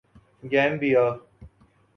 [0.51, 1.05] Gambia